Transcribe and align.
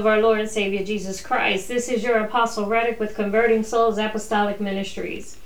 of 0.00 0.06
our 0.06 0.22
Lord 0.22 0.40
and 0.40 0.48
Savior 0.48 0.82
Jesus 0.82 1.20
Christ. 1.20 1.68
This 1.68 1.90
is 1.90 2.02
your 2.02 2.20
Apostle 2.20 2.64
Reddick 2.64 2.98
with 2.98 3.14
Converting 3.14 3.62
Souls 3.62 3.98
Apostolic 3.98 4.58
Ministries. 4.58 5.36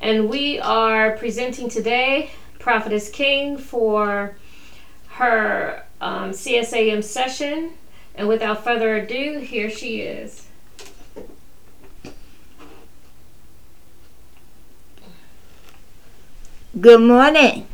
And 0.00 0.28
we 0.28 0.58
are 0.58 1.16
presenting 1.16 1.68
today 1.68 2.32
Prophetess 2.58 3.08
King 3.08 3.56
for 3.56 4.36
her 5.10 5.84
um, 6.00 6.32
CSAM 6.32 7.04
session. 7.04 7.74
And 8.16 8.26
without 8.26 8.64
further 8.64 8.96
ado, 8.96 9.38
here 9.38 9.70
she 9.70 10.00
is. 10.00 10.48
Good 16.80 17.00
morning. 17.00 17.68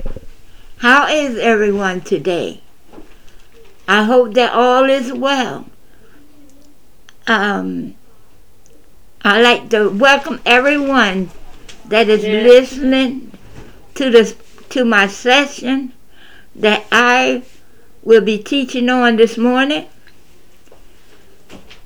How 0.77 1.09
is 1.09 1.39
everyone 1.39 2.03
today? 2.03 2.61
I 3.89 4.05
hope 4.05 4.35
that 4.35 4.53
all 4.53 4.85
is 4.85 5.15
well. 5.15 5.65
Um, 7.27 7.95
I 9.23 9.41
like 9.41 9.69
to 9.71 9.91
welcome 9.91 10.41
everyone 10.47 11.31
that 11.87 12.09
is 12.09 12.23
listening 12.23 13.33
to 13.95 14.11
this 14.11 14.35
to 14.71 14.85
my 14.85 15.07
session 15.07 15.93
that 16.55 16.87
I 16.91 17.43
will 18.03 18.21
be 18.23 18.39
teaching 18.39 18.89
on 18.89 19.17
this 19.17 19.37
morning. 19.37 19.87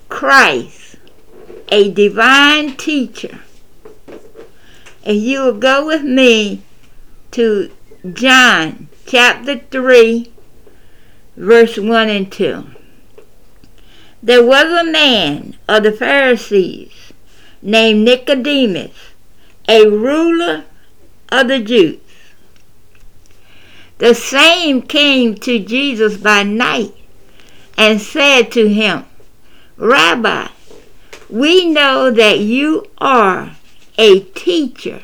Christ, 0.09 0.97
a 1.69 1.91
divine 1.91 2.77
teacher. 2.77 3.41
And 5.05 5.17
you 5.17 5.41
will 5.41 5.59
go 5.59 5.87
with 5.87 6.03
me 6.03 6.63
to 7.33 7.71
John 8.13 8.89
chapter 9.07 9.59
3, 9.59 10.31
verse 11.37 11.79
1 11.79 12.09
and 12.09 12.31
2. 12.31 12.74
There 14.25 14.43
was 14.43 14.73
a 14.73 14.91
man 14.91 15.55
of 15.69 15.83
the 15.83 15.93
Pharisees 15.93 17.13
named 17.61 18.07
Nicodemus, 18.07 18.97
a 19.69 19.87
ruler 19.87 20.65
of 21.29 21.49
the 21.49 21.61
Jews. 21.61 22.01
The 23.99 24.15
same 24.15 24.81
came 24.81 25.35
to 25.41 25.59
Jesus 25.59 26.17
by 26.17 26.43
night 26.43 26.95
and 27.77 28.01
said 28.01 28.51
to 28.53 28.67
him, 28.67 29.05
Rabbi, 29.77 30.49
we 31.29 31.67
know 31.67 32.11
that 32.11 32.39
you 32.39 32.87
are 32.97 33.57
a 33.99 34.21
teacher 34.21 35.03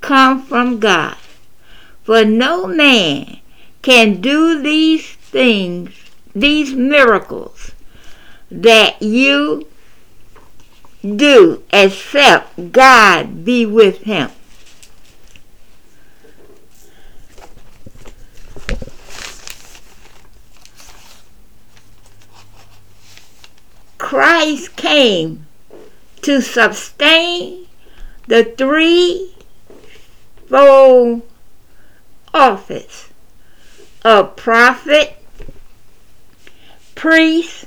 come 0.00 0.42
from 0.42 0.80
God. 0.80 1.16
For 2.02 2.24
no 2.24 2.66
man 2.66 3.38
can 3.82 4.20
do 4.20 4.60
these 4.60 5.06
things, 5.08 5.92
these 6.34 6.74
miracles 6.74 7.70
that 8.50 9.00
you 9.00 9.66
do, 11.02 11.62
except 11.72 12.72
God 12.72 13.44
be 13.44 13.64
with 13.64 14.02
him. 14.02 14.30
Christ 23.98 24.76
came 24.76 25.46
to 26.22 26.40
sustain 26.42 27.66
the 28.26 28.44
threefold 28.44 29.32
office 32.34 33.08
of 34.04 34.36
prophet, 34.36 35.16
priest, 36.94 37.66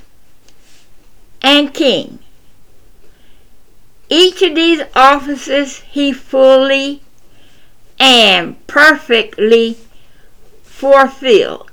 and 1.43 1.73
king. 1.73 2.19
Each 4.09 4.41
of 4.41 4.55
these 4.55 4.81
offices 4.95 5.81
he 5.81 6.13
fully 6.13 7.01
and 7.99 8.65
perfectly 8.67 9.77
fulfilled. 10.63 11.71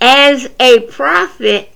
As 0.00 0.50
a 0.60 0.80
prophet, 0.80 1.70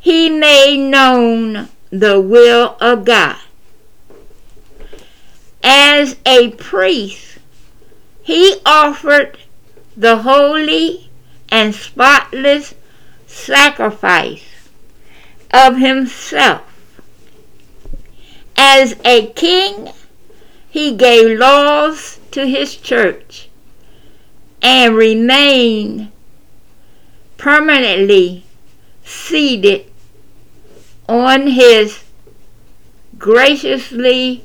he 0.00 0.28
made 0.28 0.88
known 0.90 1.68
the 1.90 2.20
will 2.20 2.76
of 2.80 3.04
God. 3.04 3.38
As 5.62 6.16
a 6.26 6.50
priest, 6.50 7.38
he 8.22 8.60
offered 8.66 9.38
the 9.96 10.18
holy 10.18 11.10
and 11.48 11.74
spotless 11.74 12.74
sacrifice 13.36 14.70
of 15.52 15.76
himself. 15.76 16.62
As 18.56 18.96
a 19.04 19.26
king, 19.28 19.90
he 20.68 20.96
gave 20.96 21.38
laws 21.38 22.18
to 22.30 22.46
his 22.46 22.76
church 22.76 23.48
and 24.62 24.96
remained 24.96 26.10
permanently 27.36 28.44
seated 29.04 29.86
on 31.08 31.48
his 31.48 32.02
graciously 33.18 34.44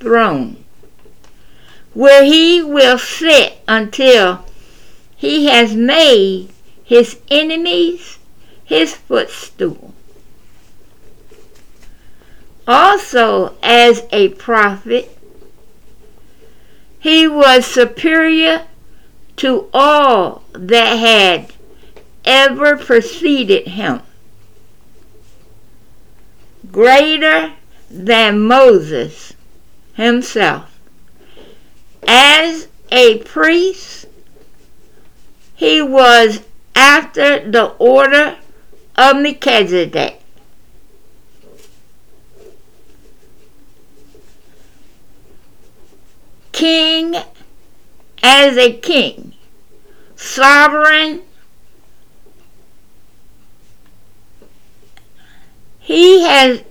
throne, 0.00 0.62
where 1.94 2.24
he 2.24 2.62
will 2.62 2.98
sit 2.98 3.58
until 3.66 4.44
he 5.16 5.46
has 5.46 5.74
made 5.74 6.50
his 6.90 7.20
enemies 7.30 8.18
his 8.64 8.92
footstool. 8.94 9.94
Also, 12.66 13.54
as 13.62 14.02
a 14.10 14.30
prophet, 14.30 15.16
he 16.98 17.28
was 17.28 17.64
superior 17.64 18.66
to 19.36 19.68
all 19.72 20.42
that 20.52 20.96
had 20.96 21.52
ever 22.24 22.76
preceded 22.76 23.68
him, 23.68 24.02
greater 26.72 27.52
than 27.88 28.40
Moses 28.40 29.32
himself. 29.94 30.76
As 32.04 32.66
a 32.90 33.18
priest, 33.18 34.06
he 35.54 35.80
was 35.80 36.40
after 36.80 37.50
the 37.50 37.66
order 37.78 38.38
of 38.96 39.16
Melchizedek. 39.16 40.18
King 46.52 47.16
as 48.22 48.56
a 48.56 48.72
king, 48.72 49.34
sovereign. 50.16 51.22
He 55.80 56.22
has. 56.22 56.62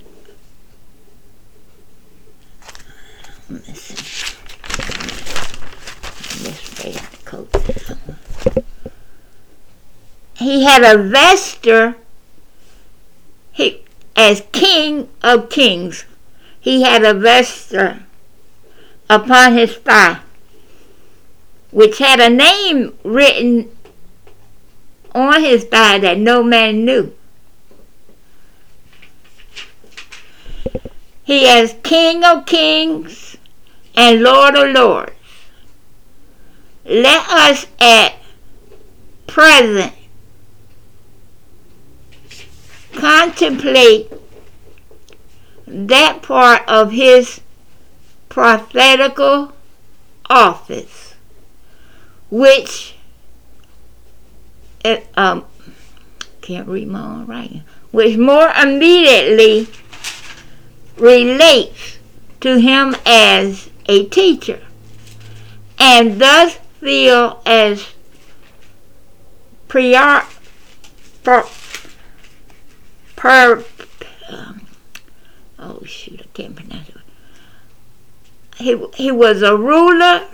Let 3.49 3.67
me 3.67 3.73
see. 3.73 3.95
This 6.43 6.83
way 6.83 6.95
out 6.95 7.11
the 7.11 7.17
coat. 7.25 7.59
He 10.39 10.63
had 10.63 10.83
a 10.83 10.97
vesture. 10.97 11.95
He, 13.51 13.83
as 14.15 14.43
king 14.53 15.09
of 15.21 15.49
kings, 15.49 16.05
he 16.59 16.83
had 16.83 17.03
a 17.03 17.13
vesture 17.13 18.03
upon 19.09 19.53
his 19.53 19.75
thigh, 19.75 20.19
which 21.71 21.97
had 21.97 22.21
a 22.21 22.29
name 22.29 22.97
written 23.03 23.69
on 25.13 25.43
his 25.43 25.65
thigh 25.65 25.99
that 25.99 26.17
no 26.17 26.41
man 26.41 26.85
knew. 26.85 27.13
He 31.25 31.45
is 31.45 31.75
King 31.83 32.23
of 32.23 32.45
kings 32.45 33.37
and 33.95 34.23
Lord 34.23 34.55
of 34.55 34.73
lords. 34.73 35.11
Let 36.85 37.29
us 37.29 37.67
at 37.79 38.15
present 39.27 39.93
contemplate 42.99 44.11
that 45.65 46.21
part 46.21 46.67
of 46.67 46.91
his 46.91 47.41
prophetical 48.27 49.53
office, 50.29 51.15
which 52.29 52.95
um, 55.15 55.45
can't 56.41 56.67
read 56.67 56.87
my 56.87 57.01
own 57.01 57.27
writing, 57.27 57.63
which 57.91 58.17
more 58.17 58.49
immediately 58.61 59.67
relates 60.97 61.97
to 62.41 62.59
him 62.59 62.95
as 63.05 63.69
a 63.87 64.05
teacher, 64.05 64.61
and 65.77 66.19
thus 66.21 66.55
feel 66.79 67.41
as 67.45 67.93
prior, 69.67 70.23
per, 73.19 73.65
um, 74.29 74.61
oh 75.59 75.83
shoot, 75.83 76.21
I 76.21 76.27
can't 76.33 76.55
pronounce 76.55 76.87
it. 76.87 76.95
He, 78.55 78.81
he 78.95 79.11
was 79.11 79.41
a 79.41 79.57
ruler, 79.57 80.25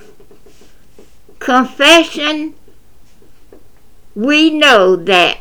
confession. 1.40 2.54
We 4.14 4.52
know 4.52 4.96
that 4.96 5.40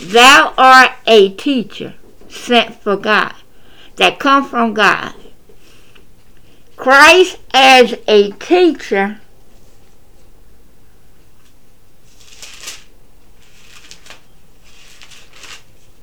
thou 0.00 0.54
art 0.58 0.90
a 1.06 1.30
teacher 1.30 1.94
sent 2.28 2.74
for 2.82 2.96
God, 2.96 3.34
that 3.94 4.18
come 4.18 4.44
from 4.44 4.74
God. 4.74 5.14
Christ 6.74 7.38
as 7.54 7.94
a 8.08 8.32
teacher 8.32 9.20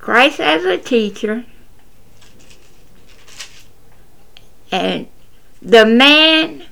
Christ 0.08 0.40
as 0.40 0.64
a 0.64 0.78
teacher 0.78 1.44
and 4.72 5.06
the 5.60 5.84
man 5.84 6.64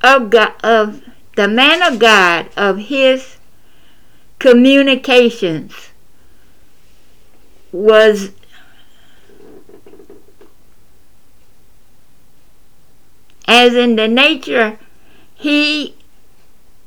of 0.00 0.30
God 0.30 0.52
of 0.62 1.02
the 1.34 1.48
man 1.48 1.82
of 1.82 1.98
God 1.98 2.48
of 2.56 2.78
his 2.78 3.38
communications 4.38 5.88
was 7.72 8.30
as 13.48 13.74
in 13.74 13.96
the 13.96 14.06
nature 14.06 14.78
he 15.34 15.96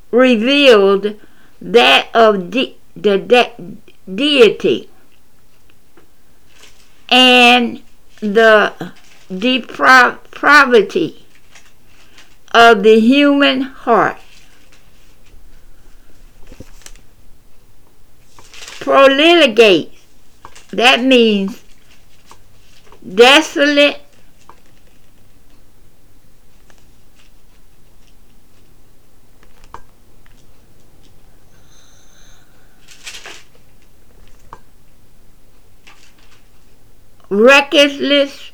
revealed 0.09 1.19
that 1.61 2.07
of 2.13 2.49
de- 2.49 2.77
the 2.95 3.17
de- 3.17 3.77
deity 4.09 4.89
and 7.13 7.79
the 8.21 8.91
depravity 9.29 11.23
of 12.51 12.81
the 12.81 12.99
human 12.99 13.61
heart. 13.61 14.17
Proliligate, 18.79 19.91
that 20.71 21.03
means 21.03 21.63
desolate, 23.07 24.02
reckless. 37.33 38.51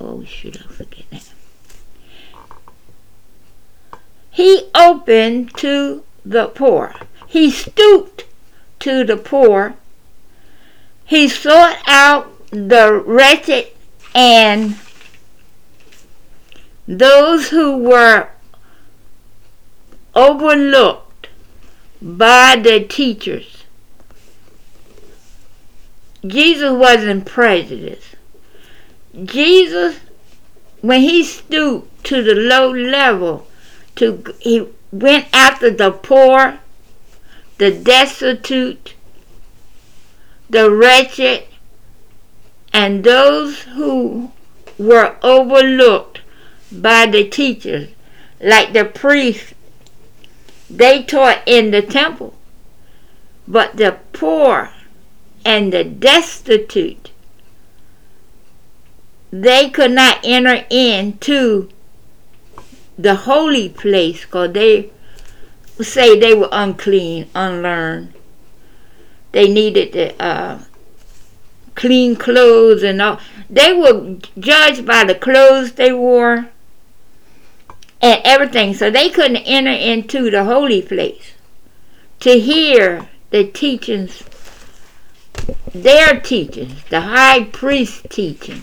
Oh, 0.00 0.24
should 0.24 0.58
I 0.58 0.72
forget 0.72 1.04
that? 1.10 1.30
He 4.30 4.68
opened 4.74 5.56
to 5.58 6.02
the 6.24 6.48
poor. 6.48 6.94
He 7.26 7.50
stooped 7.50 8.24
to 8.80 9.04
the 9.04 9.16
poor. 9.16 9.76
He 11.04 11.28
sought 11.28 11.78
out 11.86 12.30
the 12.50 12.92
wretched 12.92 13.68
and 14.14 14.76
those 16.86 17.48
who 17.48 17.78
were 17.78 18.28
overlooked 20.14 21.28
by 22.02 22.56
the 22.56 22.80
teachers. 22.80 23.53
Jesus 26.26 26.72
wasn't 26.72 27.26
prejudiced. 27.26 28.16
Jesus, 29.24 30.00
when 30.80 31.00
he 31.00 31.22
stooped 31.22 32.04
to 32.04 32.22
the 32.22 32.34
low 32.34 32.70
level, 32.70 33.46
to 33.96 34.24
he 34.40 34.66
went 34.90 35.26
after 35.32 35.70
the 35.70 35.90
poor, 35.90 36.58
the 37.58 37.70
destitute, 37.70 38.94
the 40.48 40.70
wretched, 40.70 41.44
and 42.72 43.04
those 43.04 43.62
who 43.62 44.32
were 44.78 45.16
overlooked 45.22 46.20
by 46.72 47.06
the 47.06 47.28
teachers, 47.28 47.88
like 48.40 48.72
the 48.72 48.84
priests. 48.84 49.54
They 50.70 51.02
taught 51.02 51.42
in 51.46 51.70
the 51.70 51.82
temple, 51.82 52.34
but 53.46 53.76
the 53.76 53.98
poor 54.12 54.70
and 55.44 55.72
the 55.72 55.84
destitute. 55.84 57.10
They 59.30 59.68
could 59.68 59.92
not 59.92 60.20
enter 60.22 60.64
into 60.70 61.68
the 62.96 63.16
holy 63.16 63.68
place 63.68 64.24
because 64.24 64.52
they 64.52 64.90
say 65.80 66.18
they 66.18 66.34
were 66.34 66.48
unclean, 66.52 67.28
unlearned. 67.34 68.14
They 69.32 69.48
needed 69.48 69.92
the 69.92 70.22
uh, 70.22 70.60
clean 71.74 72.14
clothes 72.14 72.82
and 72.84 73.02
all. 73.02 73.20
They 73.50 73.72
were 73.72 74.16
judged 74.38 74.86
by 74.86 75.04
the 75.04 75.16
clothes 75.16 75.72
they 75.72 75.92
wore 75.92 76.48
and 78.00 78.20
everything. 78.24 78.74
So 78.74 78.90
they 78.90 79.10
couldn't 79.10 79.38
enter 79.38 79.72
into 79.72 80.30
the 80.30 80.44
holy 80.44 80.82
place 80.82 81.32
to 82.20 82.38
hear 82.38 83.08
the 83.30 83.44
teachings 83.44 84.22
their 85.72 86.20
teaching, 86.20 86.76
the 86.90 87.00
high 87.00 87.44
priest 87.44 88.06
teaching. 88.10 88.62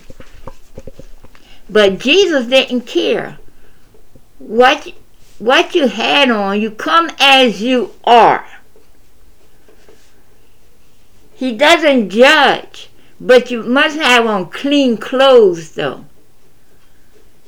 But 1.68 1.98
Jesus 1.98 2.46
didn't 2.46 2.82
care 2.82 3.38
what 4.38 4.92
what 5.38 5.74
you 5.74 5.88
had 5.88 6.30
on. 6.30 6.60
You 6.60 6.70
come 6.70 7.10
as 7.18 7.60
you 7.62 7.92
are. 8.04 8.46
He 11.34 11.56
doesn't 11.56 12.10
judge, 12.10 12.88
but 13.20 13.50
you 13.50 13.62
must 13.62 13.96
have 13.96 14.26
on 14.26 14.50
clean 14.50 14.96
clothes 14.96 15.72
though. 15.72 16.04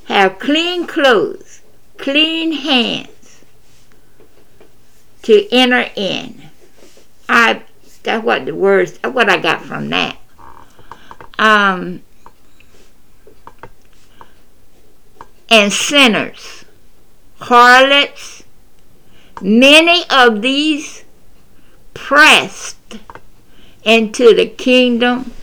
Have 0.05 0.39
clean 0.39 0.85
clothes, 0.85 1.61
clean 1.97 2.51
hands 2.51 3.43
to 5.23 5.47
enter 5.51 5.89
in. 5.95 6.49
I 7.27 7.63
that's 8.05 8.23
what 8.23 8.45
the 8.45 8.55
words, 8.55 8.99
what 9.03 9.29
I 9.29 9.37
got 9.37 9.61
from 9.61 9.89
that. 9.89 10.17
Um, 11.37 12.03
and 15.49 15.73
sinners, 15.73 16.65
harlots, 17.39 18.43
many 19.41 20.03
of 20.09 20.41
these 20.41 21.03
pressed 21.93 22.77
into 23.83 24.33
the 24.33 24.47
kingdom 24.47 25.33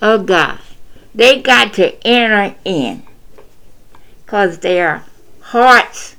of 0.00 0.26
God. 0.26 0.60
They 1.14 1.40
got 1.40 1.72
to 1.74 2.06
enter 2.06 2.54
in 2.64 3.02
because 4.24 4.58
their 4.58 5.04
hearts, 5.40 6.16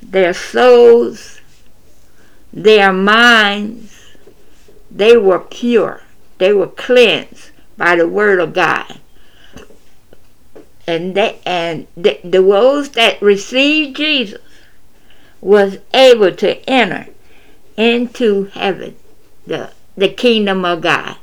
their 0.00 0.32
souls, 0.32 1.40
their 2.52 2.92
minds 2.92 3.93
they 4.94 5.16
were 5.16 5.40
pure. 5.40 6.02
They 6.38 6.52
were 6.52 6.68
cleansed 6.68 7.50
by 7.76 7.96
the 7.96 8.08
word 8.08 8.38
of 8.38 8.54
God. 8.54 9.00
And 10.86 11.16
they, 11.16 11.40
and 11.44 11.88
the, 11.96 12.20
the 12.22 12.40
those 12.42 12.90
that 12.90 13.20
received 13.20 13.96
Jesus 13.96 14.40
was 15.40 15.78
able 15.92 16.32
to 16.36 16.70
enter 16.70 17.08
into 17.76 18.44
heaven, 18.44 18.96
the, 19.46 19.72
the 19.96 20.08
kingdom 20.08 20.64
of 20.64 20.82
God. 20.82 21.16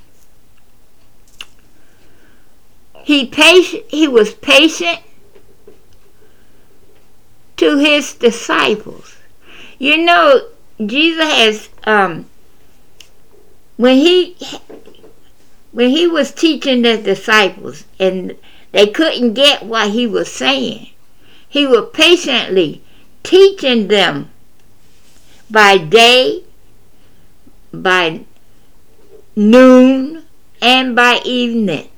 He 3.04 3.26
patient, 3.26 3.86
he 3.88 4.08
was 4.08 4.34
patient 4.34 5.00
to 7.58 7.78
his 7.78 8.14
disciples. 8.14 9.18
You 9.80 9.98
know, 10.04 10.50
Jesus 10.86 11.24
has 11.24 11.70
um, 11.86 12.26
when 13.82 13.98
he 13.98 14.36
when 15.72 15.90
he 15.90 16.06
was 16.06 16.32
teaching 16.32 16.84
the 16.84 17.00
disciples 17.00 17.84
and 18.00 18.38
they 18.74 18.86
couldn't 18.86 19.34
get 19.34 19.64
what 19.64 19.90
he 19.90 20.06
was 20.06 20.32
saying, 20.32 20.88
he 21.50 21.66
was 21.66 21.90
patiently 21.92 22.84
teaching 23.24 23.88
them 23.88 24.30
by 25.50 25.80
day, 25.80 26.44
by 27.74 28.22
noon, 29.36 30.26
and 30.62 30.96
by 30.96 31.20
evening, 31.26 31.90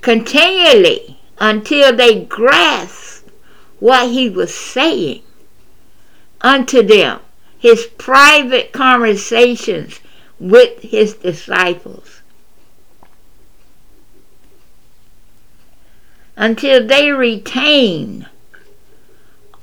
continually 0.00 1.18
until 1.38 1.94
they 1.94 2.24
grasped 2.24 3.28
what 3.78 4.08
he 4.08 4.30
was 4.30 4.54
saying. 4.54 5.22
unto 6.40 6.82
them 6.82 7.20
his 7.58 7.84
private 7.98 8.72
conversations 8.72 10.00
with 10.40 10.80
his 10.80 11.14
disciples. 11.14 12.22
Until 16.34 16.86
they 16.86 17.12
retain 17.12 18.26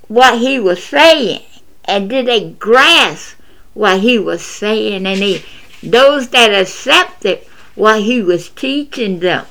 what 0.07 0.39
he 0.39 0.59
was 0.59 0.81
saying 0.83 1.41
and 1.85 2.09
did 2.09 2.27
they 2.27 2.51
grasp 2.51 3.35
what 3.73 4.01
he 4.01 4.19
was 4.19 4.43
saying 4.45 5.05
and 5.05 5.19
he, 5.19 5.43
those 5.81 6.29
that 6.29 6.53
accepted 6.53 7.39
what 7.75 8.01
he 8.01 8.21
was 8.21 8.49
teaching 8.49 9.19
them. 9.19 9.45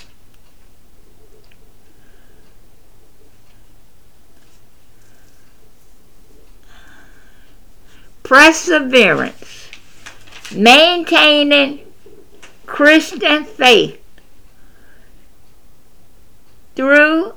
Perseverance, 8.23 9.65
maintaining 10.52 11.80
Christian 12.66 13.44
faith 13.44 14.00
through 16.74 17.34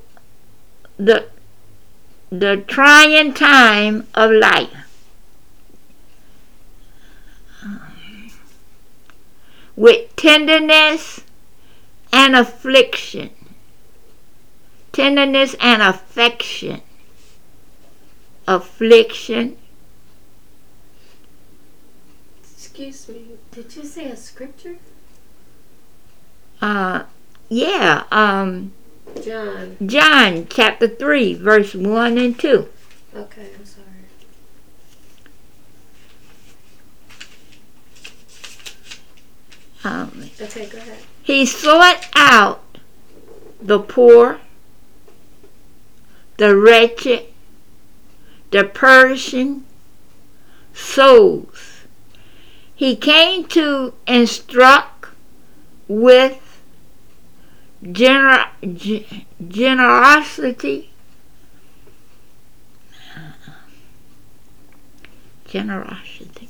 the, 0.97 1.27
the 2.29 2.57
trying 2.67 3.33
time 3.33 4.07
of 4.13 4.31
life. 4.31 4.69
With 9.75 10.13
tenderness 10.17 11.21
and 12.11 12.35
affliction, 12.35 13.29
tenderness 14.91 15.55
and 15.61 15.81
affection, 15.81 16.81
affliction, 18.45 19.57
Excuse 22.79 23.09
me, 23.09 23.25
did 23.51 23.75
you 23.75 23.83
say 23.83 24.09
a 24.09 24.15
scripture? 24.15 24.77
Uh, 26.62 27.03
yeah, 27.50 28.05
um, 28.09 28.71
John. 29.21 29.75
John 29.86 30.48
chapter 30.50 30.88
3, 30.88 31.33
verse 31.33 31.75
1 31.75 32.17
and 32.17 32.39
2. 32.39 32.69
Okay, 33.17 33.50
I'm 33.53 33.65
sorry. 33.65 33.86
Um, 39.83 40.29
Okay, 40.41 40.67
go 40.67 40.77
ahead. 40.77 41.00
he 41.21 41.45
sought 41.45 42.07
out 42.15 42.63
the 43.62 43.79
poor, 43.79 44.39
the 46.38 46.55
wretched, 46.55 47.25
the 48.51 48.63
perishing 48.63 49.65
souls. 50.74 51.68
He 52.79 52.95
came 52.95 53.43
to 53.48 53.93
instruct 54.07 55.07
with 55.89 56.62
gener- 57.83 58.48
ge- 58.74 59.25
generosity. 59.45 60.89
Generosity. 65.45 66.48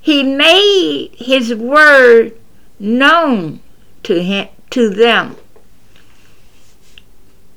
He 0.00 0.24
made 0.24 1.10
his 1.14 1.54
word 1.54 2.36
known 2.80 3.60
to 4.02 4.20
him 4.24 4.48
to 4.70 4.88
them. 4.88 5.36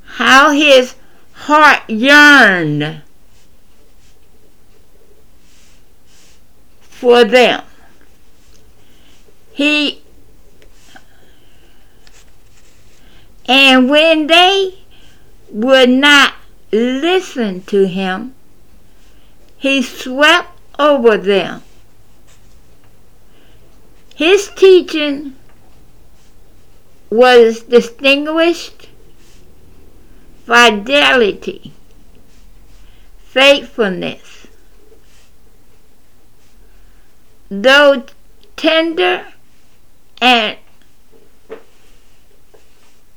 How 0.06 0.52
his 0.52 0.96
heart 1.34 1.90
yearned 1.90 3.02
for 6.82 7.24
them. 7.24 7.64
He 9.52 10.02
and 13.48 13.90
when 13.90 14.28
they 14.28 14.80
would 15.50 15.90
not 15.90 16.36
listen 16.72 17.64
to 17.64 17.86
him, 17.86 18.34
he 19.58 19.82
swept 19.82 20.58
over 20.80 21.18
them. 21.18 21.64
His 24.16 24.50
teaching 24.56 25.36
was 27.12 27.64
distinguished 27.64 28.88
fidelity, 30.46 31.74
faithfulness. 33.20 34.48
Though 37.50 38.06
tender 38.56 39.28
and 40.22 40.58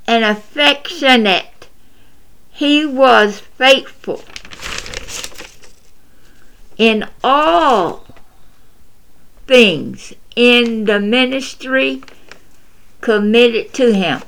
and 0.06 0.24
affectionate, 0.24 1.68
he 2.50 2.84
was 2.84 3.38
faithful 3.38 4.22
in 6.76 7.08
all 7.22 8.04
things 9.46 10.12
in 10.34 10.84
the 10.86 10.98
ministry 10.98 12.02
committed 13.04 13.70
to 13.74 13.92
him. 13.92 14.22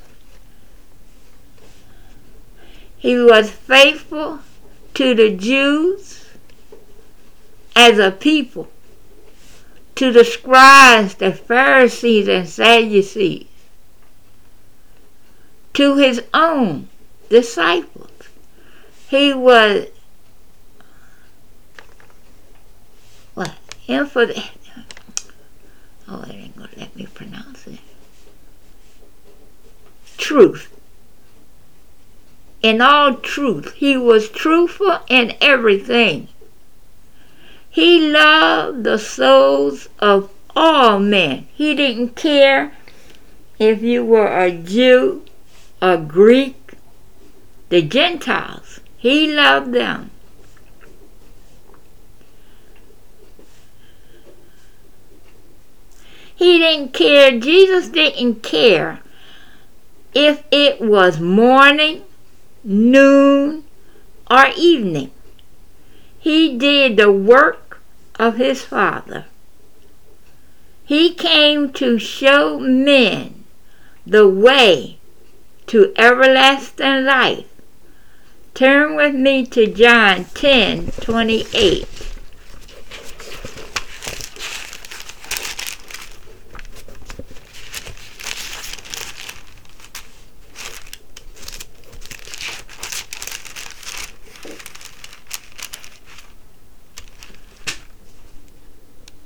He 2.99 3.19
was 3.19 3.51
faithful 3.51 4.41
to 4.93 5.15
the 5.15 5.31
Jews 5.35 6.27
as 7.75 7.99
a 7.99 8.11
people, 8.11 8.69
to 9.95 10.13
the 10.13 10.25
scribes, 10.27 11.15
the 11.15 11.33
Pharisees, 11.33 12.29
and 12.29 12.47
Sadducees, 12.47 13.47
to 15.73 15.97
his 15.97 16.23
own 16.35 16.91
disciples. 17.31 18.11
He 19.09 19.33
was 19.33 19.87
what? 23.33 23.55
The 23.87 24.45
oh, 26.09 26.23
it 26.29 26.35
ain't 26.35 26.57
gonna 26.57 26.69
let 26.77 26.95
me 26.95 27.07
pronounce 27.07 27.67
it 27.67 27.79
truth. 30.17 30.73
In 32.63 32.81
all 32.81 33.15
truth, 33.15 33.75
he 33.75 33.97
was 33.97 34.29
truthful 34.29 34.99
in 35.09 35.35
everything. 35.41 36.29
He 37.71 38.11
loved 38.11 38.85
the 38.85 38.99
souls 38.99 39.89
of 39.99 40.31
all 40.57 40.99
men. 40.99 41.47
He 41.55 41.75
didn't 41.75 42.17
care 42.17 42.73
if 43.59 43.83
you 43.83 44.05
were 44.05 44.27
a 44.27 44.51
Jew, 44.51 45.23
a 45.81 45.97
Greek, 45.99 46.73
the 47.69 47.83
Gentiles. 47.83 48.81
He 48.97 49.33
loved 49.33 49.73
them. 49.73 50.11
He 56.35 56.59
didn't 56.59 56.93
care. 56.93 57.39
Jesus 57.39 57.89
didn't 57.89 58.43
care 58.43 59.01
if 60.17 60.43
it 60.51 60.81
was 60.81 61.21
morning, 61.21 62.03
noon, 62.65 63.63
or 64.31 64.47
evening. 64.57 65.11
He 66.19 66.57
did 66.57 66.97
the 66.97 67.13
work 67.13 67.83
of 68.19 68.39
his 68.39 68.63
Father. 68.63 69.27
He 70.87 71.13
came 71.13 71.71
to 71.75 71.99
show 71.99 72.59
men 72.59 73.45
the 74.07 74.27
way 74.27 74.97
to 75.67 75.93
everlasting 75.99 77.05
life. 77.05 77.45
Turn 78.55 78.97
with 78.97 79.15
me 79.15 79.45
to 79.49 79.67
John 79.67 80.25
10 80.33 80.93
28. 80.93 81.96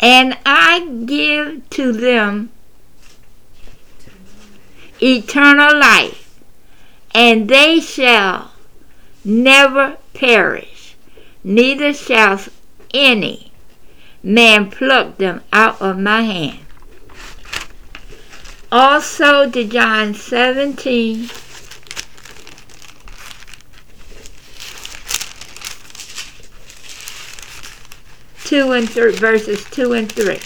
And 0.00 0.36
I 0.46 0.86
give 1.04 1.68
to 1.70 1.92
them 1.92 2.50
eternal 5.00 5.78
life, 5.78 6.40
and 7.14 7.48
they 7.48 7.80
shall 7.80 8.52
never 9.24 9.98
perish, 10.14 10.96
neither 11.44 11.92
shall 11.92 12.40
any 12.94 13.52
man 14.22 14.70
pluck 14.70 15.18
them 15.18 15.42
out 15.52 15.80
of 15.80 15.98
my 15.98 16.22
hand. 16.22 16.58
also 18.72 19.50
to 19.50 19.64
John 19.64 20.14
17. 20.14 21.28
Two 28.50 28.72
and 28.72 28.90
three 28.90 29.12
verses 29.12 29.64
two 29.66 29.92
and 29.92 30.10
three. 30.10 30.40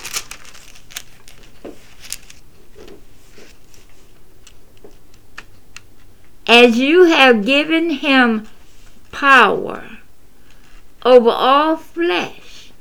As 6.46 6.76
you 6.76 7.04
have 7.04 7.46
given 7.46 7.88
him 7.88 8.46
power 9.10 10.00
over 11.02 11.30
all 11.30 11.78
flesh, 11.78 12.72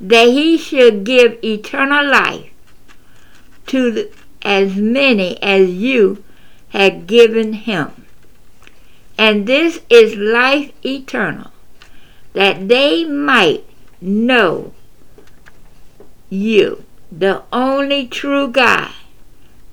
that 0.00 0.28
he 0.28 0.56
should 0.56 1.04
give 1.04 1.38
eternal 1.44 2.08
life 2.08 2.50
to 3.66 3.90
the, 3.90 4.10
as 4.40 4.74
many 4.74 5.36
as 5.42 5.68
you 5.68 6.24
had 6.70 7.06
given 7.06 7.52
him. 7.52 8.06
And 9.18 9.46
this 9.46 9.80
is 9.90 10.16
life 10.16 10.72
eternal, 10.82 11.50
that 12.32 12.68
they 12.68 13.04
might 13.04 13.66
know 14.04 14.74
you, 16.28 16.84
the 17.10 17.42
only 17.52 18.06
true 18.06 18.48
God, 18.48 18.92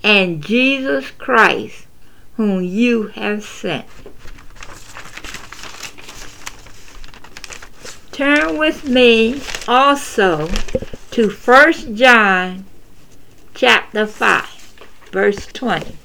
and 0.04 0.44
Jesus 0.44 1.12
Christ, 1.12 1.86
whom 2.38 2.64
you 2.64 3.08
have 3.08 3.44
sent. 3.44 3.86
Turn 8.12 8.58
with 8.58 8.88
me 8.88 9.42
also 9.68 10.48
to 11.12 11.30
1 11.30 11.96
John 11.96 12.66
chapter 13.54 14.06
5, 14.06 14.46
verse 15.12 15.46
20. 15.48 16.01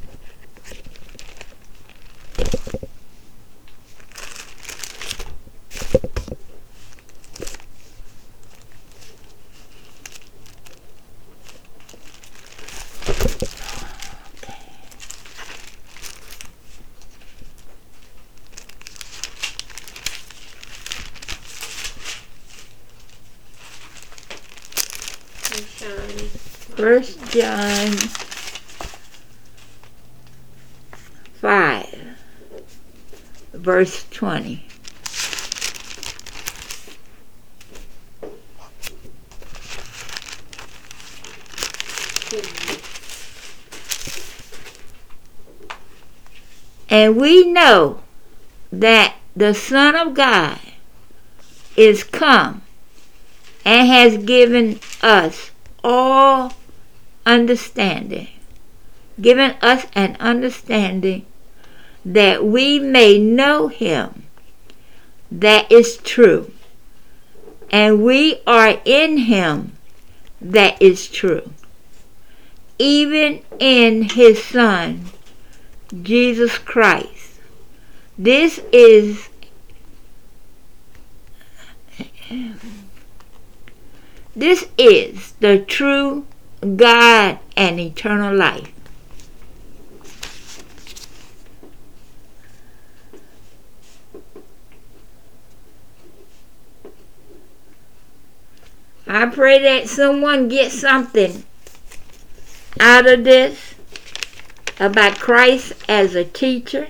First 26.86 27.32
John 27.32 27.90
5, 31.34 32.16
verse 33.54 34.06
20. 34.10 34.64
And 46.88 47.16
we 47.16 47.50
know 47.50 47.98
that 48.70 49.16
the 49.34 49.54
Son 49.54 49.96
of 49.96 50.14
God 50.14 50.60
is 51.76 52.04
come 52.04 52.62
and 53.64 53.88
has 53.88 54.18
given 54.18 54.78
us 55.02 55.45
understanding, 57.26 58.28
giving 59.20 59.50
us 59.60 59.86
an 59.94 60.16
understanding 60.20 61.26
that 62.04 62.44
we 62.44 62.78
may 62.78 63.18
know 63.18 63.68
him 63.68 64.22
that 65.30 65.70
is 65.70 65.96
true, 65.98 66.52
and 67.70 68.02
we 68.02 68.40
are 68.46 68.80
in 68.84 69.18
him 69.18 69.76
that 70.40 70.80
is 70.80 71.08
true, 71.08 71.50
even 72.78 73.42
in 73.58 74.02
his 74.02 74.42
Son, 74.42 75.06
Jesus 76.02 76.58
Christ. 76.58 77.40
This 78.16 78.60
is 78.72 79.28
this 84.34 84.66
is 84.78 85.32
the 85.40 85.58
true 85.58 86.26
God 86.74 87.38
and 87.56 87.78
eternal 87.78 88.34
life. 88.34 88.72
I 99.06 99.26
pray 99.26 99.62
that 99.62 99.88
someone 99.88 100.48
gets 100.48 100.80
something 100.80 101.44
out 102.80 103.06
of 103.06 103.24
this 103.24 103.74
about 104.80 105.18
Christ 105.18 105.72
as 105.88 106.14
a 106.14 106.24
teacher. 106.24 106.88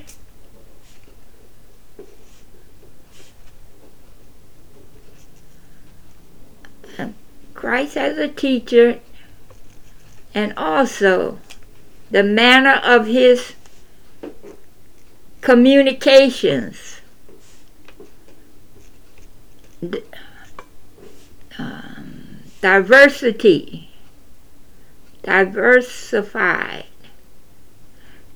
Christ 7.55 7.97
as 7.97 8.17
a 8.17 8.29
teacher 8.29 9.01
and 10.37 10.53
also 10.59 11.39
the 12.11 12.23
manner 12.23 12.79
of 12.85 13.07
his 13.07 13.55
communications. 15.41 17.01
Um, 21.59 22.43
diversity, 22.61 23.89
diversified 25.23 26.85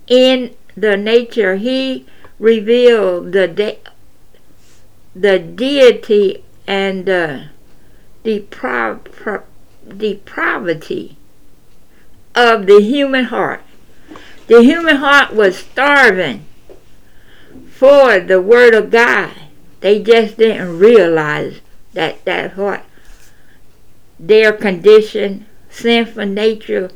in 0.06 0.54
the 0.74 0.96
nature. 0.96 1.56
He 1.56 2.06
revealed 2.38 3.32
the 3.32 3.46
de- 3.46 3.78
the 5.14 5.38
deity 5.38 6.44
and 6.66 7.04
the 7.04 7.48
depra- 8.24 9.42
depravity 9.86 11.18
of 12.34 12.66
the 12.66 12.80
human 12.80 13.26
heart. 13.26 13.62
The 14.46 14.62
human 14.62 14.96
heart 14.96 15.34
was 15.34 15.58
starving 15.58 16.44
for 17.70 18.20
the 18.20 18.40
Word 18.40 18.74
of 18.74 18.90
God. 18.90 19.32
They 19.80 20.02
just 20.02 20.36
didn't 20.36 20.78
realize 20.78 21.60
that 21.94 22.24
that 22.24 22.52
heart, 22.52 22.82
their 24.18 24.52
condition, 24.52 25.46
sinful 25.70 26.26
nature, 26.26 26.90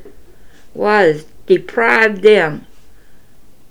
was 0.74 1.24
deprived 1.46 2.22
them 2.22 2.66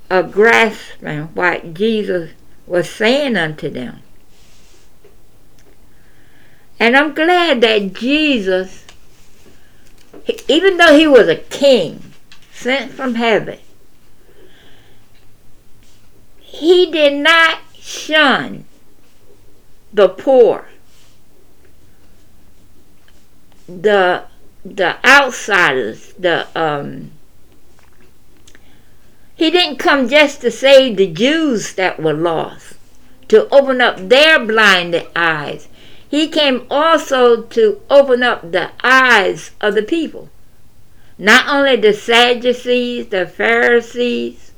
of 0.10 0.32
grasping 0.32 1.23
what 1.36 1.73
Jesus 1.73 2.32
was 2.65 2.89
saying 2.89 3.36
unto 3.36 3.69
them. 3.69 4.02
And 6.80 6.95
I'm 6.97 7.13
glad 7.13 7.62
that 7.62 7.93
Jesus 7.93 8.82
even 10.47 10.77
though 10.77 10.97
he 10.97 11.07
was 11.07 11.27
a 11.27 11.36
king 11.36 12.13
sent 12.51 12.91
from 12.91 13.15
heaven, 13.15 13.59
he 16.39 16.89
did 16.89 17.13
not 17.13 17.59
shun 17.77 18.65
the 19.91 20.09
poor, 20.09 20.67
the 23.67 24.23
the 24.65 24.95
outsiders, 25.05 26.13
the 26.13 26.47
um 26.55 27.12
he 29.36 29.51
didn't 29.51 29.77
come 29.77 30.07
just 30.07 30.41
to 30.41 30.51
save 30.51 30.95
the 30.95 31.07
Jews 31.07 31.73
that 31.73 32.01
were 32.01 32.13
lost, 32.13 32.75
to 33.27 33.49
open 33.49 33.81
up 33.81 33.97
their 33.97 34.39
blinded 34.39 35.07
eyes 35.15 35.67
he 36.13 36.28
came 36.28 36.67
also 36.69 37.41
to 37.41 37.82
open 37.89 38.21
up 38.21 38.52
the 38.52 38.69
eyes 38.84 39.49
of 39.60 39.73
the 39.73 39.82
people. 39.82 40.30
Not 41.17 41.49
only 41.49 41.76
the 41.76 41.91
Sadducees, 41.91 43.08
the 43.08 43.26
Pharisees, 43.26 44.52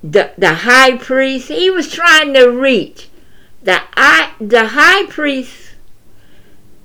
the, 0.00 0.30
the 0.38 0.54
high 0.54 0.96
priest, 0.96 1.48
he 1.48 1.68
was 1.72 1.90
trying 1.90 2.34
to 2.34 2.46
reach 2.46 3.08
the, 3.64 3.82
the 4.40 4.68
high 4.68 5.06
priest 5.06 5.74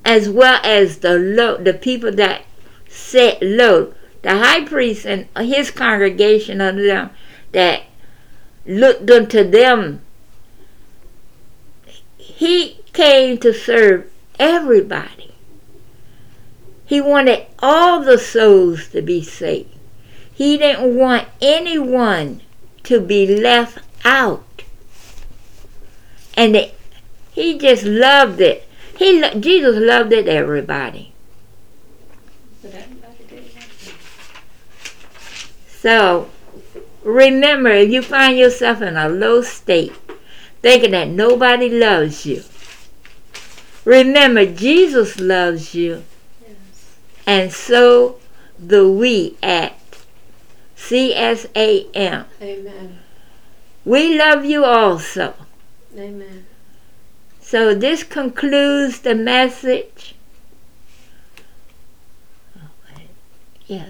as 0.04 0.28
well 0.28 0.60
as 0.64 0.98
the 0.98 1.16
low, 1.16 1.58
the 1.58 1.74
people 1.74 2.10
that 2.10 2.42
sat 2.88 3.40
low. 3.40 3.94
The 4.22 4.38
high 4.38 4.64
priest 4.64 5.06
and 5.06 5.28
his 5.38 5.70
congregation 5.70 6.60
of 6.60 6.74
them 6.74 7.10
that 7.52 7.82
looked 8.66 9.08
unto 9.08 9.48
them 9.48 10.00
he 12.42 12.76
came 12.92 13.38
to 13.38 13.54
serve 13.54 14.10
everybody. 14.36 15.32
He 16.84 17.00
wanted 17.00 17.46
all 17.60 18.02
the 18.02 18.18
souls 18.18 18.88
to 18.88 19.00
be 19.00 19.22
saved. 19.22 19.70
He 20.34 20.58
didn't 20.58 20.96
want 20.96 21.28
anyone 21.40 22.42
to 22.82 23.00
be 23.00 23.40
left 23.40 23.78
out. 24.04 24.64
And 26.36 26.56
it, 26.56 26.74
he 27.30 27.56
just 27.56 27.84
loved 27.84 28.40
it. 28.40 28.66
He 28.98 29.22
Jesus 29.38 29.76
loved 29.76 30.12
it 30.12 30.26
everybody. 30.26 31.12
So 35.68 36.28
remember 37.04 37.70
if 37.70 37.90
you 37.90 38.02
find 38.02 38.36
yourself 38.36 38.82
in 38.82 38.96
a 38.96 39.08
low 39.08 39.42
state, 39.42 39.92
thinking 40.62 40.92
that 40.92 41.08
nobody 41.08 41.68
loves 41.68 42.24
you. 42.24 42.42
Remember 43.84 44.46
Jesus 44.46 45.18
loves 45.18 45.74
you. 45.74 46.04
Yes. 46.40 46.96
And 47.26 47.52
so 47.52 48.18
do 48.64 48.92
we 48.92 49.36
at 49.42 49.78
CSAM. 50.76 52.24
Amen. 52.40 52.98
We 53.84 54.16
love 54.16 54.44
you 54.44 54.64
also. 54.64 55.34
Amen. 55.96 56.46
So 57.40 57.74
this 57.74 58.04
concludes 58.04 59.00
the 59.00 59.14
message. 59.14 60.14
Oh, 62.56 62.70
yeah, 63.66 63.86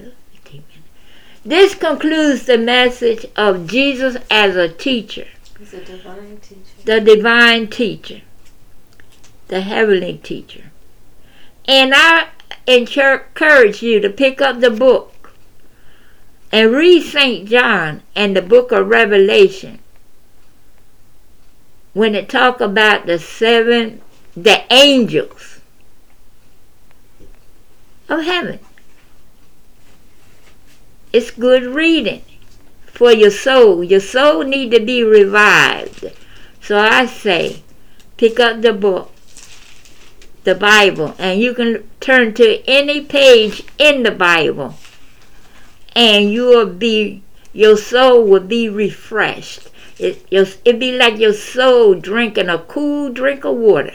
this 1.44 1.74
concludes 1.74 2.46
the 2.46 2.56
message 2.56 3.26
of 3.36 3.66
Jesus 3.66 4.16
as 4.30 4.54
a 4.54 4.68
teacher. 4.68 5.26
He's 5.62 5.74
a 5.74 5.84
divine 5.84 6.38
teacher. 6.38 6.82
The 6.84 7.00
divine 7.00 7.68
teacher. 7.68 8.22
The 9.46 9.60
heavenly 9.60 10.18
teacher. 10.18 10.72
And 11.68 11.92
I 11.94 12.30
encourage 12.66 13.80
you 13.80 14.00
to 14.00 14.10
pick 14.10 14.40
up 14.40 14.58
the 14.58 14.72
book 14.72 15.34
and 16.50 16.72
read 16.72 17.04
St. 17.04 17.48
John 17.48 18.02
and 18.16 18.36
the 18.36 18.42
book 18.42 18.72
of 18.72 18.88
Revelation 18.88 19.78
when 21.92 22.16
it 22.16 22.28
talk 22.28 22.60
about 22.60 23.06
the 23.06 23.20
seven 23.20 24.00
the 24.36 24.64
angels 24.72 25.60
of 28.08 28.24
heaven. 28.24 28.58
It's 31.12 31.30
good 31.30 31.62
reading 31.62 32.24
for 32.92 33.12
your 33.12 33.30
soul. 33.30 33.82
Your 33.82 34.00
soul 34.00 34.44
need 34.44 34.70
to 34.70 34.80
be 34.80 35.02
revived. 35.02 36.12
So 36.60 36.78
I 36.78 37.06
say, 37.06 37.62
pick 38.16 38.38
up 38.38 38.62
the 38.62 38.72
book, 38.72 39.10
the 40.44 40.54
Bible, 40.54 41.14
and 41.18 41.40
you 41.40 41.54
can 41.54 41.88
turn 42.00 42.34
to 42.34 42.62
any 42.68 43.00
page 43.00 43.64
in 43.78 44.02
the 44.04 44.10
Bible 44.10 44.74
and 45.94 46.32
you 46.32 46.46
will 46.46 46.66
be 46.66 47.22
your 47.52 47.76
soul 47.76 48.24
will 48.24 48.40
be 48.40 48.68
refreshed. 48.68 49.68
It 49.98 50.26
it 50.30 50.78
be 50.78 50.96
like 50.96 51.18
your 51.18 51.34
soul 51.34 51.94
drinking 51.94 52.48
a 52.48 52.58
cool 52.58 53.10
drink 53.10 53.44
of 53.44 53.56
water. 53.56 53.94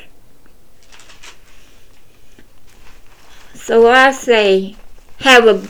So 3.56 3.90
I 3.90 4.12
say, 4.12 4.76
have 5.20 5.46
a, 5.46 5.68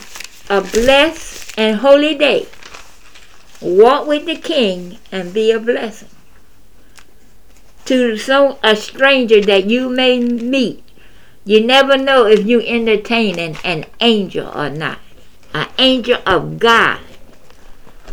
a 0.54 0.60
blessed 0.60 1.58
and 1.58 1.78
holy 1.78 2.14
day. 2.14 2.46
Walk 3.60 4.06
with 4.06 4.26
the 4.26 4.36
King 4.36 4.98
and 5.10 5.34
be 5.34 5.50
a 5.50 5.58
blessing 5.58 6.08
to 7.86 8.16
some 8.16 8.56
a 8.62 8.76
stranger 8.76 9.40
that 9.40 9.64
you 9.64 9.88
may 9.88 10.20
meet. 10.20 10.84
You 11.44 11.64
never 11.64 11.96
know 11.96 12.26
if 12.26 12.46
you 12.46 12.60
entertain 12.60 13.38
an, 13.38 13.56
an 13.64 13.86
angel 14.00 14.46
or 14.54 14.68
not 14.68 14.98
an 15.54 15.68
angel 15.78 16.20
of 16.26 16.58
God 16.58 17.00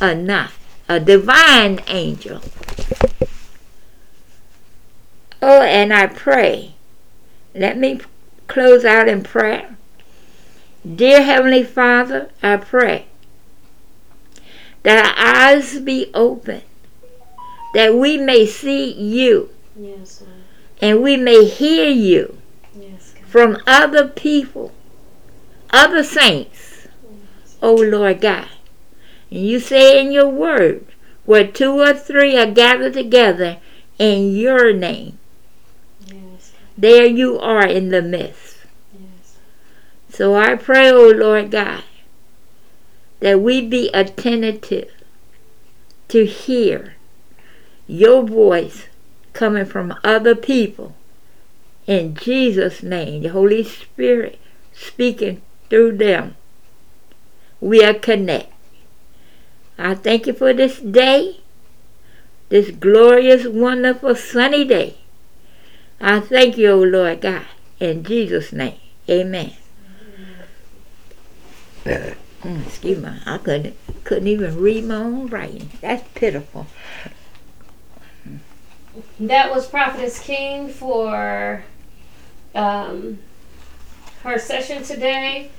or 0.02 0.16
not, 0.16 0.52
a 0.88 1.00
divine 1.00 1.80
angel. 1.88 2.42
Oh, 5.42 5.62
and 5.62 5.94
I 5.94 6.08
pray. 6.08 6.76
Let 7.54 7.78
me 7.78 8.00
close 8.48 8.84
out 8.84 9.08
in 9.08 9.24
prayer. 9.24 9.78
Dear 10.96 11.24
Heavenly 11.24 11.64
Father, 11.64 12.30
I 12.42 12.58
pray 12.58 13.06
that 14.86 15.06
our 15.06 15.54
eyes 15.54 15.80
be 15.82 16.10
open, 16.14 16.62
that 17.74 17.94
we 17.96 18.18
may 18.18 18.48
see 18.48 18.94
you, 18.94 19.50
yes, 19.78 20.24
and 20.82 21.04
we 21.04 21.18
may 21.18 21.46
hear 21.46 21.90
you 21.90 22.38
yes, 22.74 23.14
from 23.28 23.58
other 23.68 24.08
people, 24.08 24.72
other 25.72 26.04
saints 26.04 26.66
O 27.66 27.70
oh, 27.70 27.82
Lord 27.82 28.22
God. 28.22 28.48
And 29.32 29.44
you 29.46 29.60
say 29.60 30.00
in 30.00 30.12
your 30.12 30.30
word, 30.30 30.86
where 31.26 31.48
two 31.48 31.82
or 31.82 31.94
three 31.94 32.38
are 32.38 32.46
gathered 32.46 32.94
together 32.94 33.58
in 33.98 34.36
your 34.36 34.72
name, 34.72 35.18
yes. 36.06 36.54
there 36.78 37.08
you 37.08 37.40
are 37.40 37.66
in 37.66 37.90
the 37.90 38.04
midst. 38.04 38.58
Yes. 38.94 39.38
So 40.10 40.36
I 40.36 40.56
pray, 40.56 40.92
O 40.92 41.10
Lord 41.10 41.50
God, 41.50 41.84
that 43.20 43.42
we 43.42 43.66
be 43.66 43.90
attentive 43.94 44.92
to 46.08 46.26
hear 46.26 46.96
your 47.88 48.24
voice 48.24 48.86
coming 49.34 49.66
from 49.66 49.94
other 50.04 50.36
people. 50.36 50.96
In 51.88 52.16
Jesus' 52.16 52.82
name, 52.84 53.22
the 53.22 53.30
Holy 53.30 53.64
Spirit 53.64 54.40
speaking 54.74 55.42
through 55.70 55.98
them 55.98 56.36
we 57.66 57.84
are 57.84 57.94
connected. 57.94 58.54
I 59.78 59.96
thank 59.96 60.28
you 60.28 60.34
for 60.34 60.54
this 60.54 60.80
day, 60.80 61.40
this 62.50 62.72
glorious, 62.72 63.48
wonderful, 63.48 64.16
sunny 64.16 64.66
day. 64.66 64.98
I 66.00 66.20
thank 66.20 66.58
you, 66.58 66.72
O 66.72 66.80
Lord 66.80 67.22
God, 67.22 67.46
in 67.80 68.04
Jesus' 68.04 68.54
name. 68.54 68.80
Amen. 69.10 69.54
Mm, 72.46 72.68
excuse 72.68 73.02
me, 73.02 73.10
I 73.26 73.40
couldn't 73.40 73.76
couldn't 74.04 74.28
even 74.28 74.60
read 74.60 74.84
my 74.84 74.98
own 74.98 75.28
writing. 75.28 75.72
That's 75.82 76.08
pitiful. 76.14 76.68
That 79.20 79.50
was 79.50 79.66
Prophetess 79.66 80.20
King 80.20 80.70
for 80.70 81.64
um, 82.54 83.18
her 84.22 84.38
session 84.38 84.84
today 84.84 85.50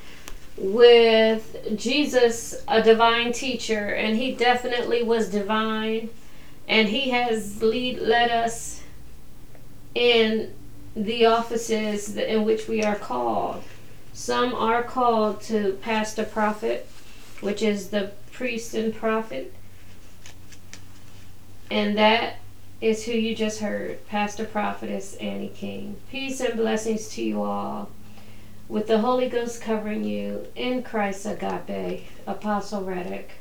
with 0.57 1.77
Jesus, 1.77 2.62
a 2.68 2.81
divine 2.81 3.33
teacher, 3.33 3.88
and 3.88 4.16
he 4.16 4.37
definitely 4.37 5.03
was 5.03 5.29
divine, 5.29 6.09
and 6.68 6.88
he 6.88 7.11
has 7.11 7.64
lead 7.64 7.99
led 7.99 8.31
us 8.31 8.85
in 9.96 10.55
the 10.94 11.27
offices 11.27 12.16
in 12.16 12.44
which 12.44 12.68
we 12.68 12.85
are 12.85 12.94
called. 12.94 13.64
Some 14.17 14.55
are 14.55 14.83
called 14.83 15.43
to 15.43 15.79
pastor 15.83 16.25
prophet, 16.25 16.89
which 17.43 17.61
is 17.61 17.91
the 17.91 18.13
priest 18.33 18.73
and 18.73 18.95
prophet, 18.95 19.53
and 21.71 21.99
that 21.99 22.39
is 22.81 23.05
who 23.05 23.13
you 23.13 23.37
just 23.37 23.61
heard, 23.61 24.05
Pastor 24.09 24.47
Prophetess 24.47 25.17
Annie 25.17 25.53
King. 25.55 25.97
Peace 26.11 26.41
and 26.41 26.57
blessings 26.57 27.11
to 27.11 27.23
you 27.23 27.43
all 27.43 27.91
with 28.71 28.87
the 28.87 29.01
Holy 29.01 29.29
Ghost 29.29 29.61
covering 29.61 30.03
you 30.03 30.47
in 30.57 30.83
Christ 30.83 31.27
agape, 31.27 32.07
Apostle 32.27 32.85
Reddick. 32.85 33.33